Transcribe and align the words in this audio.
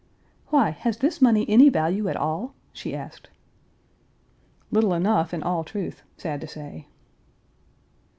"Why, 0.47 0.71
has 0.71 0.97
this 0.97 1.21
money 1.21 1.45
any 1.47 1.69
value 1.69 2.07
at 2.09 2.15
all?" 2.17 2.55
she 2.73 2.95
asked. 2.95 3.29
Little 4.71 4.95
enough 4.95 5.31
in 5.31 5.43
all 5.43 5.63
truth, 5.63 6.01
sad 6.17 6.41
to 6.41 6.47
say. 6.47 6.87